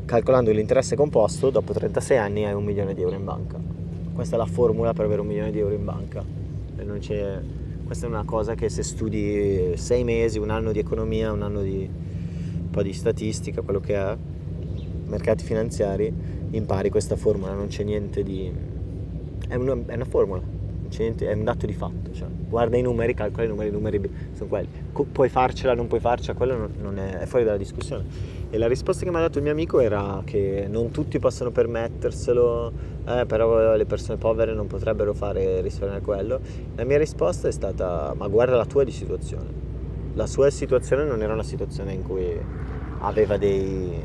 calcolando 0.05 0.51
l'interesse 0.51 0.95
composto, 0.95 1.50
dopo 1.50 1.74
36 1.74 2.17
anni 2.17 2.45
hai 2.45 2.53
un 2.53 2.63
milione 2.63 2.93
di 2.93 3.01
euro 3.01 3.17
in 3.17 3.25
banca. 3.25 3.60
Questa 4.13 4.36
è 4.36 4.38
la 4.38 4.45
formula 4.45 4.93
per 4.93 5.03
avere 5.03 5.19
un 5.19 5.27
milione 5.27 5.51
di 5.51 5.60
euro 5.60 5.74
in 5.74 5.83
banca. 5.83 6.24
questa 7.86 8.05
è 8.05 8.10
una 8.10 8.24
cosa 8.24 8.55
che 8.55 8.69
se 8.69 8.81
studi 8.81 9.74
6 9.75 10.03
mesi, 10.05 10.39
un 10.39 10.51
anno 10.51 10.72
di 10.72 10.79
economia, 10.79 11.33
un 11.33 11.41
anno 11.41 11.62
di 11.62 12.12
po' 12.74 12.82
di 12.82 12.92
statistica, 12.92 13.62
quello 13.62 13.80
che 13.80 13.96
ha, 13.96 14.18
mercati 15.06 15.44
finanziari, 15.44 16.12
impari 16.50 16.89
questa 16.89 17.15
formula, 17.15 17.53
non 17.53 17.68
c'è 17.68 17.84
niente 17.84 18.24
di... 18.24 18.51
è 19.48 19.56
una, 19.56 19.77
è 19.86 19.94
una 19.94 20.06
formula, 20.06 20.42
niente, 20.98 21.27
è 21.30 21.34
un 21.34 21.44
dato 21.44 21.65
di 21.65 21.74
fatto, 21.74 22.12
cioè, 22.13 22.27
guarda 22.27 22.77
i 22.77 22.82
numeri, 22.82 23.13
calcola 23.13 23.46
i 23.46 23.48
numeri, 23.48 23.70
i 23.70 23.72
numeri 23.72 24.01
sono 24.34 24.50
quelli. 24.50 24.68
Co- 24.92 25.06
puoi 25.12 25.30
farcela, 25.30 25.74
non 25.74 25.88
puoi 25.88 26.00
farcela, 26.00 26.36
quello 26.36 26.58
non, 26.58 26.74
non 26.82 26.98
è, 26.98 27.20
è, 27.20 27.25
fuori 27.25 27.46
dalla 27.46 27.58
discussione. 27.58 28.06
E 28.50 28.58
la 28.58 28.68
risposta 28.68 29.03
che 29.03 29.12
mi 29.12 29.18
ha 29.18 29.22
dato 29.22 29.38
il 29.38 29.44
mio 29.44 29.53
amico 29.53 29.80
era 29.80 30.22
che 30.25 30.68
non 30.70 30.92
tutti 30.92 31.20
possono 31.20 31.51
permetterselo, 31.51 32.72
eh, 33.08 33.25
però 33.25 33.75
le 33.75 33.86
persone 33.86 34.18
povere 34.18 34.53
non 34.53 34.68
potrebbero 34.68 35.13
fare 35.13 35.62
risparmiare 35.62 36.01
quello. 36.01 36.39
La 36.75 36.84
mia 36.84 36.98
risposta 36.98 37.48
è 37.48 37.51
stata, 37.51 38.13
ma 38.15 38.27
guarda 38.27 38.56
la 38.56 38.65
tua 38.65 38.84
di 38.84 38.92
situazione 38.92 39.62
la 40.13 40.27
sua 40.27 40.50
situazione 40.50 41.03
non 41.05 41.22
era 41.22 41.34
una 41.34 41.43
situazione 41.43 41.93
in 41.93 42.03
cui 42.03 42.39
aveva 43.00 43.38
dei, 43.38 44.00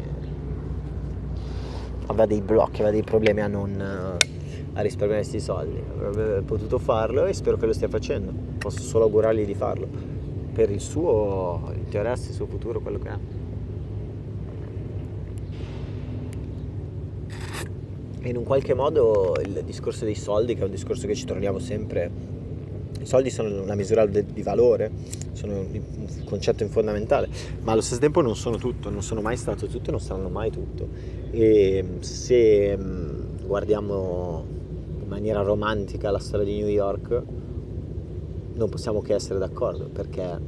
aveva 2.07 2.27
dei 2.27 2.41
blocchi, 2.41 2.77
aveva 2.77 2.91
dei 2.91 3.03
problemi 3.03 3.41
a 3.41 3.47
non 3.47 3.81
a 3.81 4.81
risparmiare 4.81 5.23
questi 5.23 5.41
soldi. 5.41 5.83
Avrebbe 5.99 6.43
potuto 6.43 6.79
farlo 6.79 7.27
e 7.27 7.33
spero 7.33 7.57
che 7.57 7.67
lo 7.67 7.73
stia 7.73 7.89
facendo. 7.89 8.33
Posso 8.59 8.81
solo 8.81 9.05
augurargli 9.05 9.45
di 9.45 9.55
farlo 9.55 9.87
per 10.53 10.71
il 10.71 10.81
suo 10.81 11.73
interesse, 11.75 12.29
il 12.29 12.35
suo 12.35 12.47
futuro, 12.47 12.81
quello 12.81 12.99
che. 12.99 13.37
E 18.21 18.29
in 18.29 18.37
un 18.37 18.45
qualche 18.45 18.75
modo 18.75 19.35
il 19.45 19.63
discorso 19.65 20.05
dei 20.05 20.15
soldi, 20.15 20.55
che 20.55 20.63
è 20.63 20.65
un 20.65 20.71
discorso 20.71 21.07
che 21.07 21.15
ci 21.15 21.25
torniamo 21.25 21.59
sempre 21.59 22.11
soldi 23.09 23.31
sono 23.31 23.63
una 23.63 23.75
misura 23.75 24.05
di 24.05 24.43
valore, 24.43 24.91
sono 25.33 25.61
un 25.61 26.25
concetto 26.27 26.67
fondamentale, 26.69 27.27
ma 27.63 27.73
allo 27.73 27.81
stesso 27.81 28.03
tempo 28.03 28.21
non 28.21 28.37
sono 28.37 28.59
tutto, 28.59 28.91
non 28.91 29.01
sono 29.01 29.23
mai 29.23 29.39
stato 29.39 29.67
tutto 29.67 29.89
e 29.89 29.93
non 29.93 30.01
saranno 30.01 30.29
mai 30.29 30.51
tutto. 30.51 30.87
E 31.31 31.83
se 32.01 32.77
mm, 32.77 33.47
guardiamo 33.47 34.45
in 35.01 35.09
maniera 35.09 35.41
romantica 35.41 36.11
la 36.11 36.19
storia 36.19 36.45
di 36.45 36.59
New 36.59 36.69
York, 36.69 37.23
non 38.53 38.69
possiamo 38.69 39.01
che 39.01 39.15
essere 39.15 39.39
d'accordo, 39.39 39.89
perché 39.89 40.39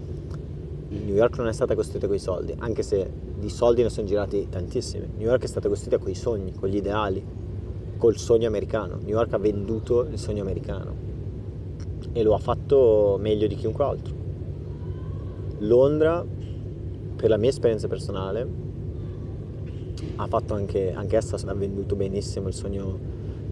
New 0.88 1.14
York 1.14 1.38
non 1.38 1.48
è 1.48 1.54
stata 1.54 1.74
costruita 1.74 2.08
con 2.08 2.16
i 2.16 2.20
soldi, 2.20 2.54
anche 2.58 2.82
se 2.82 3.10
di 3.38 3.48
soldi 3.48 3.82
ne 3.82 3.88
sono 3.88 4.06
girati 4.06 4.48
tantissimi. 4.50 5.08
New 5.16 5.28
York 5.28 5.44
è 5.44 5.48
stata 5.48 5.66
costruita 5.66 5.96
con 5.96 6.10
i 6.10 6.14
sogni, 6.14 6.52
con 6.52 6.68
gli 6.68 6.76
ideali, 6.76 7.24
col 7.96 8.18
sogno 8.18 8.48
americano. 8.48 8.96
New 8.96 9.16
York 9.16 9.32
ha 9.32 9.38
venduto 9.38 10.02
il 10.02 10.18
sogno 10.18 10.42
americano 10.42 11.09
e 12.12 12.22
lo 12.22 12.34
ha 12.34 12.38
fatto 12.38 13.16
meglio 13.20 13.46
di 13.46 13.54
chiunque 13.54 13.84
altro. 13.84 14.14
Londra, 15.58 16.24
per 17.16 17.28
la 17.28 17.36
mia 17.36 17.50
esperienza 17.50 17.86
personale, 17.88 18.48
ha 20.16 20.26
fatto 20.26 20.54
anche, 20.54 20.92
anche 20.92 21.16
essa 21.16 21.36
ha 21.46 21.54
venduto 21.54 21.96
benissimo 21.96 22.48
il 22.48 22.54
sogno 22.54 22.98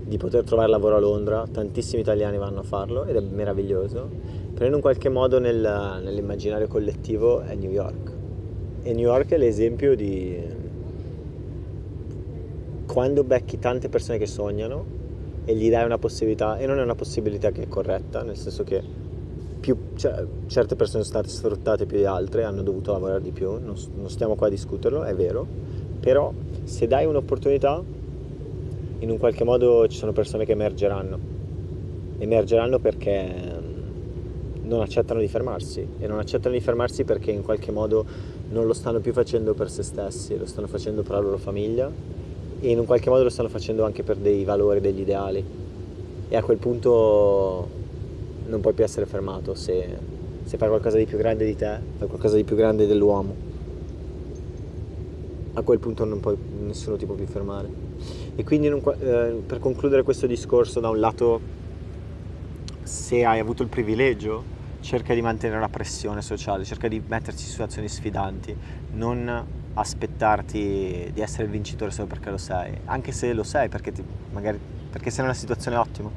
di 0.05 0.17
poter 0.17 0.43
trovare 0.43 0.71
lavoro 0.71 0.97
a 0.97 1.01
Londra, 1.01 1.47
tantissimi 1.47 2.01
italiani 2.01 2.39
vanno 2.39 2.61
a 2.61 2.63
farlo 2.63 3.05
ed 3.05 3.17
è 3.17 3.21
meraviglioso, 3.21 4.09
però 4.55 4.67
in 4.67 4.75
un 4.75 4.81
qualche 4.81 5.11
modo 5.11 5.39
nel, 5.39 6.01
nell'immaginario 6.03 6.67
collettivo 6.67 7.41
è 7.41 7.55
New 7.55 7.71
York. 7.71 8.13
E 8.83 8.95
New 8.95 9.05
York 9.05 9.33
è 9.33 9.37
l'esempio 9.37 9.95
di 9.95 10.57
quando 12.87 13.23
becchi 13.23 13.59
tante 13.59 13.91
persone 13.91 14.17
che 14.17 14.27
sognano 14.27 14.98
e 15.49 15.55
gli 15.55 15.71
dai 15.71 15.87
una 15.87 15.97
possibilità, 15.97 16.59
e 16.59 16.67
non 16.67 16.79
è 16.79 16.83
una 16.83 16.95
possibilità 16.95 17.51
che 17.51 17.63
è 17.63 17.69
corretta, 17.69 18.23
nel 18.23 18.37
senso 18.37 18.65
che 18.65 18.83
più, 19.59 19.75
cioè, 19.97 20.23
certe 20.47 20.77
persone 20.77 21.03
sono 21.03 21.23
state 21.23 21.35
sfruttate 21.35 21.87
più 21.87 21.97
di 21.97 22.05
altre, 22.05 22.45
hanno 22.45 22.61
dovuto 22.61 22.93
lavorare 22.93 23.23
di 23.23 23.31
più, 23.31 23.53
non, 23.53 23.75
non 23.95 24.11
stiamo 24.11 24.35
qua 24.35 24.49
a 24.49 24.51
discuterlo, 24.51 25.05
è 25.05 25.15
vero, 25.15 25.47
però 26.01 26.31
se 26.65 26.87
dai 26.87 27.07
un'opportunità, 27.07 27.83
in 28.99 29.11
un 29.11 29.17
qualche 29.17 29.45
modo 29.45 29.89
ci 29.89 29.97
sono 29.97 30.13
persone 30.13 30.45
che 30.45 30.53
emergeranno, 30.53 31.19
emergeranno 32.19 32.79
perché 32.79 33.27
mm, 33.27 34.69
non 34.69 34.83
accettano 34.83 35.19
di 35.19 35.29
fermarsi 35.29 35.81
e 35.99 36.07
non 36.07 36.19
accettano 36.19 36.55
di 36.55 36.61
fermarsi 36.61 37.05
perché 37.05 37.31
in 37.31 37.41
qualche 37.41 37.71
modo 37.71 38.05
non 38.51 38.67
lo 38.67 38.75
stanno 38.75 39.01
più 39.01 39.15
facendo 39.15 39.55
per 39.55 39.71
se 39.71 39.83
stessi, 39.83 40.37
lo 40.37 40.45
stanno 40.45 40.67
facendo 40.67 41.01
per 41.01 41.13
la 41.13 41.21
loro 41.21 41.39
famiglia 41.39 42.28
e 42.61 42.71
in 42.71 42.79
un 42.79 42.87
qualche 42.87 43.09
modo 43.11 43.23
lo 43.23 43.29
stanno 43.29 43.49
facendo 43.49 43.85
anche 43.85 44.03
per 44.03 44.17
dei 44.17 44.45
valori, 44.45 44.81
degli 44.81 45.01
ideali 45.01 45.45
e 46.29 46.37
a 46.37 46.43
quel 46.43 46.59
punto 46.59 47.69
non 48.47 48.61
puoi 48.61 48.75
più 48.75 48.85
essere 48.85 49.07
fermato 49.07 49.55
se, 49.55 49.97
se 50.45 50.57
fai 50.57 50.69
qualcosa 50.69 50.97
di 50.97 51.07
più 51.07 51.19
grande 51.19 51.45
di 51.45 51.57
te, 51.57 51.79
fai 51.99 52.09
qualcosa 52.09 52.37
di 52.37 52.45
più 52.45 52.57
grande 52.57 52.87
dell'uomo. 52.87 53.47
A 55.55 55.63
quel 55.63 55.79
punto 55.79 56.05
non 56.05 56.21
puoi, 56.21 56.37
nessuno 56.61 56.97
ti 56.97 57.05
può 57.05 57.15
più 57.15 57.27
fermare. 57.27 57.69
E 58.37 58.45
quindi 58.45 58.69
un, 58.69 58.81
eh, 59.01 59.43
per 59.45 59.59
concludere 59.59 60.03
questo 60.03 60.27
discorso, 60.27 60.81
da 60.81 60.89
un 60.89 61.01
lato, 61.01 61.41
se 62.83 63.25
hai 63.25 63.41
avuto 63.41 63.63
il 63.63 63.69
privilegio, 63.69 64.57
cerca 64.81 65.15
di 65.15 65.21
mantenere 65.21 65.61
la 65.61 65.69
pressione 65.69 66.23
sociale, 66.23 66.65
cerca 66.65 66.89
di 66.89 67.03
mettersi 67.05 67.45
in 67.45 67.51
situazioni 67.51 67.89
sfidanti, 67.89 68.57
non 68.93 69.45
aspettarti 69.75 71.11
di 71.13 71.21
essere 71.21 71.45
il 71.45 71.51
vincitore 71.51 71.91
solo 71.91 72.07
perché 72.07 72.31
lo 72.31 72.39
sei, 72.39 72.77
anche 72.87 73.13
se 73.13 73.33
lo 73.33 73.43
sei, 73.43 73.69
perché, 73.69 73.93
ti, 73.93 74.03
magari, 74.33 74.59
perché 74.91 75.11
sei 75.11 75.21
in 75.21 75.27
una 75.27 75.39
situazione 75.39 75.77
ottima. 75.77 76.11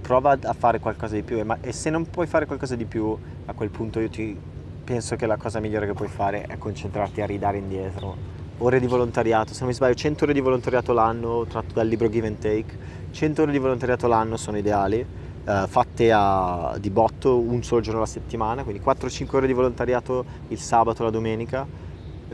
Prova 0.00 0.36
a 0.40 0.52
fare 0.52 0.80
qualcosa 0.80 1.14
di 1.14 1.22
più 1.22 1.38
e, 1.38 1.44
ma, 1.44 1.58
e, 1.60 1.72
se 1.72 1.88
non 1.88 2.08
puoi 2.10 2.26
fare 2.26 2.44
qualcosa 2.46 2.76
di 2.76 2.84
più 2.84 3.16
a 3.46 3.52
quel 3.54 3.70
punto 3.70 4.00
io 4.00 4.10
ti 4.10 4.38
penso 4.84 5.16
che 5.16 5.24
la 5.24 5.36
cosa 5.36 5.60
migliore 5.60 5.86
che 5.86 5.94
puoi 5.94 6.08
fare 6.08 6.42
è 6.42 6.58
concentrarti 6.58 7.22
a 7.22 7.26
ridare 7.26 7.56
indietro. 7.56 8.32
Ore 8.58 8.80
di 8.80 8.86
volontariato 8.86 9.52
se 9.52 9.60
non 9.60 9.68
mi 9.68 9.74
sbaglio 9.74 9.94
100 9.94 10.24
ore 10.24 10.32
di 10.34 10.40
volontariato 10.40 10.92
l'anno 10.92 11.46
tratto 11.46 11.72
dal 11.72 11.88
libro 11.88 12.08
Give 12.10 12.26
and 12.26 12.38
Take. 12.38 12.78
100 13.10 13.42
ore 13.42 13.52
di 13.52 13.58
volontariato 13.58 14.06
l'anno 14.06 14.36
sono 14.36 14.58
ideali 14.58 15.04
eh, 15.46 15.64
fatte 15.68 16.10
a, 16.12 16.76
di 16.80 16.90
botto 16.90 17.38
un 17.38 17.62
solo 17.62 17.80
giorno 17.80 17.98
alla 17.98 18.08
settimana 18.08 18.62
quindi 18.62 18.82
4-5 18.82 19.36
ore 19.36 19.46
di 19.46 19.52
volontariato 19.52 20.24
il 20.48 20.58
sabato 20.58 21.02
la 21.02 21.10
domenica 21.10 21.66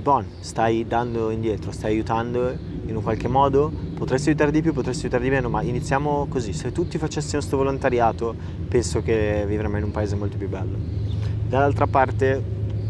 buon 0.00 0.26
stai 0.40 0.86
dando 0.86 1.30
indietro 1.30 1.72
stai 1.72 1.92
aiutando 1.92 2.56
in 2.86 2.96
un 2.96 3.02
qualche 3.02 3.28
modo 3.28 3.70
potresti 4.00 4.30
aiutare 4.30 4.50
di 4.50 4.62
più, 4.62 4.72
potresti 4.72 5.02
aiutare 5.02 5.24
di 5.24 5.30
meno, 5.30 5.50
ma 5.50 5.60
iniziamo 5.60 6.26
così. 6.28 6.54
Se 6.54 6.72
tutti 6.72 6.96
facessimo 6.96 7.38
questo 7.38 7.58
volontariato, 7.58 8.34
penso 8.66 9.02
che 9.02 9.44
vivremmo 9.46 9.76
in 9.76 9.84
un 9.84 9.90
paese 9.90 10.16
molto 10.16 10.38
più 10.38 10.48
bello. 10.48 10.78
Dall'altra 11.46 11.86
parte, 11.86 12.42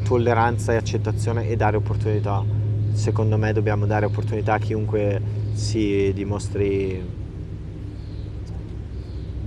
tolleranza 0.05 0.73
e 0.73 0.76
accettazione 0.76 1.49
e 1.49 1.57
dare 1.57 1.76
opportunità. 1.76 2.45
Secondo 2.93 3.37
me 3.37 3.52
dobbiamo 3.52 3.87
dare 3.87 4.07
opportunità 4.07 4.55
a 4.55 4.59
chiunque 4.59 5.21
si 5.52 6.12
dimostri 6.14 7.19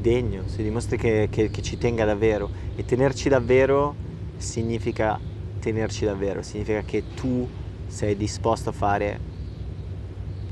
degno, 0.02 0.44
si 0.48 0.64
dimostri 0.64 0.98
che, 0.98 1.30
che, 1.32 1.50
che 1.50 1.62
ci 1.62 1.78
tenga 1.78 2.04
davvero. 2.04 2.50
E 2.76 2.84
tenerci 2.84 3.30
davvero 3.30 3.96
significa 4.36 5.18
tenerci 5.64 6.04
davvero, 6.04 6.42
significa 6.42 6.82
che 6.82 7.06
tu 7.16 7.48
sei 7.88 8.18
disposto 8.18 8.70
a 8.70 8.72
fare 8.74 9.18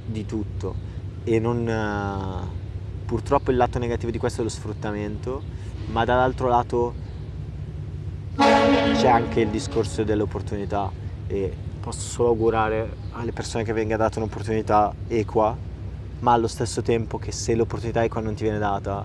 di 0.05 0.25
tutto. 0.25 0.89
E 1.25 1.37
non, 1.37 1.67
uh, 1.67 3.05
purtroppo 3.05 3.51
il 3.51 3.57
lato 3.57 3.77
negativo 3.77 4.09
di 4.09 4.17
questo 4.17 4.39
è 4.39 4.43
lo 4.45 4.49
sfruttamento, 4.49 5.43
ma 5.87 6.05
dall'altro 6.05 6.47
lato 6.47 6.93
c'è 8.37 9.09
anche 9.09 9.41
il 9.41 9.49
discorso 9.49 10.03
delle 10.05 10.21
opportunità 10.21 10.89
e 11.27 11.53
posso 11.81 12.07
solo 12.07 12.29
augurare 12.29 12.95
alle 13.11 13.33
persone 13.33 13.65
che 13.65 13.73
venga 13.73 13.97
data 13.97 14.19
un'opportunità 14.19 14.93
equa, 15.09 15.57
ma 16.19 16.31
allo 16.31 16.47
stesso 16.47 16.81
tempo 16.81 17.17
che 17.17 17.33
se 17.33 17.53
l'opportunità 17.53 18.01
equa 18.01 18.21
non 18.21 18.33
ti 18.33 18.43
viene 18.43 18.59
data, 18.59 19.03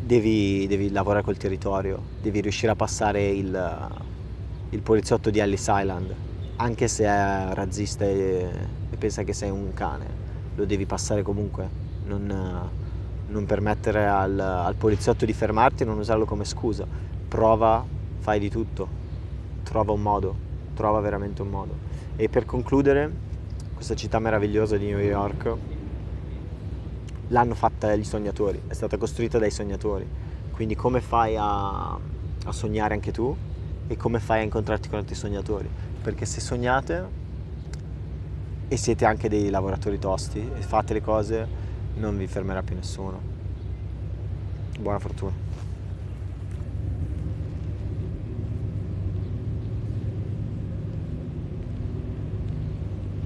devi, 0.00 0.66
devi 0.66 0.90
lavorare 0.90 1.22
col 1.22 1.36
territorio, 1.36 2.02
devi 2.20 2.40
riuscire 2.40 2.72
a 2.72 2.74
passare 2.74 3.28
il, 3.28 4.08
il 4.70 4.82
poliziotto 4.82 5.30
di 5.30 5.38
Ellis 5.38 5.66
Island, 5.68 6.14
anche 6.56 6.88
se 6.88 7.04
è 7.04 7.48
razzista 7.52 8.04
e, 8.04 8.48
e 8.90 8.96
pensa 8.96 9.22
che 9.24 9.32
sei 9.32 9.50
un 9.50 9.72
cane 9.74 10.28
lo 10.54 10.64
devi 10.64 10.86
passare 10.86 11.22
comunque, 11.22 11.68
non, 12.04 12.70
non 13.28 13.46
permettere 13.46 14.06
al, 14.06 14.38
al 14.38 14.74
poliziotto 14.74 15.24
di 15.24 15.32
fermarti 15.32 15.82
e 15.82 15.86
non 15.86 15.98
usarlo 15.98 16.24
come 16.24 16.44
scusa. 16.44 16.86
Prova, 17.28 17.84
fai 18.18 18.38
di 18.38 18.50
tutto, 18.50 18.86
trova 19.62 19.92
un 19.92 20.02
modo, 20.02 20.34
trova 20.74 21.00
veramente 21.00 21.42
un 21.42 21.48
modo. 21.48 21.74
E 22.16 22.28
per 22.28 22.44
concludere, 22.44 23.10
questa 23.74 23.94
città 23.94 24.18
meravigliosa 24.18 24.76
di 24.76 24.86
New 24.86 24.98
York 24.98 25.54
l'hanno 27.28 27.54
fatta 27.54 27.94
gli 27.96 28.04
sognatori, 28.04 28.60
è 28.66 28.74
stata 28.74 28.98
costruita 28.98 29.38
dai 29.38 29.50
sognatori. 29.50 30.06
Quindi 30.50 30.74
come 30.74 31.00
fai 31.00 31.36
a, 31.36 31.92
a 31.92 32.52
sognare 32.52 32.92
anche 32.92 33.12
tu 33.12 33.34
e 33.90 33.96
come 33.96 34.20
fai 34.20 34.38
a 34.38 34.42
incontrarti 34.44 34.88
con 34.88 34.98
altri 34.98 35.16
sognatori? 35.16 35.68
Perché 36.00 36.24
se 36.24 36.40
sognate 36.40 37.04
e 38.68 38.76
siete 38.76 39.04
anche 39.04 39.28
dei 39.28 39.50
lavoratori 39.50 39.98
tosti 39.98 40.38
e 40.38 40.60
fate 40.62 40.92
le 40.92 41.02
cose, 41.02 41.48
non 41.96 42.16
vi 42.16 42.28
fermerà 42.28 42.62
più 42.62 42.76
nessuno. 42.76 43.20
Buona 44.78 45.00
fortuna. 45.00 45.49